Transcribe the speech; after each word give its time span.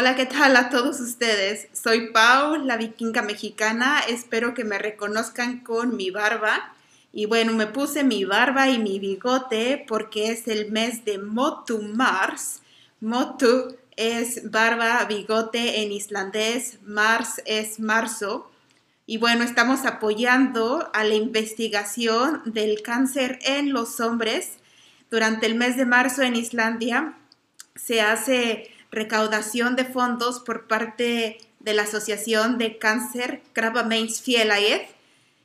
Hola, 0.00 0.14
¿qué 0.14 0.26
tal 0.26 0.54
a 0.54 0.70
todos 0.70 1.00
ustedes? 1.00 1.66
Soy 1.72 2.12
Pau, 2.12 2.54
la 2.54 2.76
vikinga 2.76 3.20
mexicana. 3.20 3.98
Espero 4.08 4.54
que 4.54 4.62
me 4.62 4.78
reconozcan 4.78 5.58
con 5.58 5.96
mi 5.96 6.12
barba. 6.12 6.72
Y 7.12 7.26
bueno, 7.26 7.52
me 7.54 7.66
puse 7.66 8.04
mi 8.04 8.24
barba 8.24 8.68
y 8.68 8.78
mi 8.78 9.00
bigote 9.00 9.84
porque 9.88 10.30
es 10.30 10.46
el 10.46 10.70
mes 10.70 11.04
de 11.04 11.18
Motu 11.18 11.82
Mars. 11.82 12.62
Motu 13.00 13.76
es 13.96 14.48
barba, 14.48 15.04
bigote 15.06 15.82
en 15.82 15.90
islandés, 15.90 16.78
Mars 16.84 17.42
es 17.44 17.80
marzo. 17.80 18.52
Y 19.04 19.16
bueno, 19.18 19.42
estamos 19.42 19.84
apoyando 19.84 20.92
a 20.94 21.02
la 21.02 21.14
investigación 21.14 22.42
del 22.44 22.82
cáncer 22.82 23.40
en 23.42 23.72
los 23.72 23.98
hombres. 23.98 24.58
Durante 25.10 25.46
el 25.46 25.56
mes 25.56 25.76
de 25.76 25.86
marzo 25.86 26.22
en 26.22 26.36
Islandia 26.36 27.18
se 27.74 28.00
hace 28.00 28.70
recaudación 28.90 29.76
de 29.76 29.84
fondos 29.84 30.40
por 30.40 30.66
parte 30.66 31.38
de 31.60 31.74
la 31.74 31.82
Asociación 31.82 32.58
de 32.58 32.78
Cáncer 32.78 33.42
Krabbemeins 33.52 34.22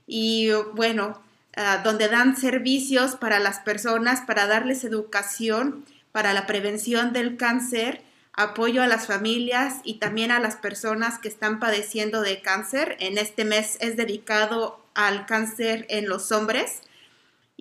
y 0.06 0.52
bueno, 0.74 1.22
ah, 1.56 1.82
donde 1.84 2.08
dan 2.08 2.38
servicios 2.38 3.16
para 3.16 3.40
las 3.40 3.60
personas, 3.60 4.22
para 4.22 4.48
darles 4.48 4.84
educación 4.84 5.86
para 6.14 6.32
la 6.32 6.46
prevención 6.46 7.12
del 7.12 7.36
cáncer, 7.36 8.02
apoyo 8.34 8.82
a 8.82 8.88
las 8.88 9.08
familias 9.08 9.82
y 9.84 9.96
también 9.96 10.32
a 10.32 10.40
las 10.40 10.56
personas 10.56 11.20
que 11.20 11.28
están 11.28 11.60
padeciendo 11.60 12.22
de 12.22 12.40
cáncer. 12.40 12.96
En 13.00 13.18
este 13.18 13.44
mes 13.44 13.78
es 13.82 13.98
dedicado 13.98 14.80
al 14.94 15.26
cáncer 15.26 15.86
en 15.90 16.08
los 16.08 16.32
hombres. 16.32 16.84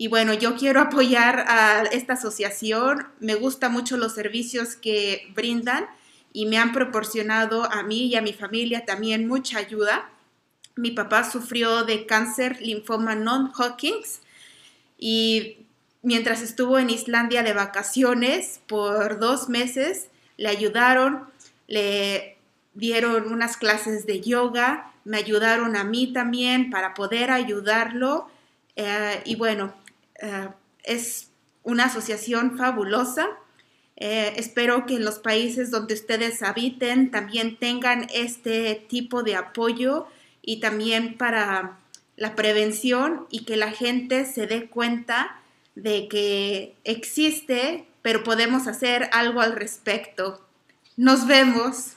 Y 0.02 0.08
bueno, 0.08 0.34
yo 0.34 0.56
quiero 0.56 0.80
apoyar 0.80 1.44
a 1.46 1.84
esta 1.84 2.14
asociación. 2.14 3.06
Me 3.20 3.36
gustan 3.36 3.70
mucho 3.70 3.96
los 3.96 4.12
servicios 4.12 4.74
que 4.74 5.30
brindan 5.32 5.86
y 6.32 6.46
me 6.46 6.58
han 6.58 6.72
proporcionado 6.72 7.70
a 7.70 7.84
mí 7.84 8.06
y 8.06 8.16
a 8.16 8.20
mi 8.20 8.32
familia 8.32 8.84
también 8.84 9.28
mucha 9.28 9.58
ayuda. 9.58 10.10
Mi 10.74 10.90
papá 10.90 11.30
sufrió 11.30 11.84
de 11.84 12.04
cáncer 12.04 12.60
linfoma 12.60 13.14
non-Hodgkins 13.14 14.22
y 14.98 15.58
mientras 16.02 16.42
estuvo 16.42 16.80
en 16.80 16.90
Islandia 16.90 17.44
de 17.44 17.52
vacaciones 17.52 18.60
por 18.66 19.20
dos 19.20 19.48
meses, 19.48 20.08
le 20.36 20.48
ayudaron, 20.48 21.28
le 21.68 22.38
dieron 22.74 23.32
unas 23.32 23.56
clases 23.56 24.04
de 24.04 24.20
yoga, 24.20 24.92
me 25.04 25.18
ayudaron 25.18 25.76
a 25.76 25.84
mí 25.84 26.12
también 26.12 26.70
para 26.70 26.92
poder 26.92 27.30
ayudarlo. 27.30 28.28
Eh, 28.74 29.20
y 29.26 29.36
bueno, 29.36 29.74
eh, 30.22 30.48
es 30.84 31.28
una 31.62 31.84
asociación 31.84 32.56
fabulosa. 32.56 33.28
Eh, 33.96 34.32
espero 34.36 34.86
que 34.86 34.94
en 34.94 35.04
los 35.04 35.18
países 35.18 35.70
donde 35.70 35.94
ustedes 35.94 36.42
habiten 36.42 37.10
también 37.10 37.58
tengan 37.58 38.06
este 38.12 38.86
tipo 38.88 39.22
de 39.22 39.36
apoyo 39.36 40.06
y 40.40 40.60
también 40.60 41.18
para 41.18 41.78
la 42.16 42.34
prevención 42.34 43.26
y 43.30 43.44
que 43.44 43.56
la 43.56 43.70
gente 43.70 44.24
se 44.24 44.46
dé 44.46 44.68
cuenta 44.68 45.40
de 45.74 46.08
que 46.08 46.74
existe, 46.84 47.86
pero 48.02 48.22
podemos 48.24 48.66
hacer 48.66 49.08
algo 49.12 49.40
al 49.40 49.54
respecto. 49.54 50.40
Nos 50.96 51.26
vemos. 51.26 51.96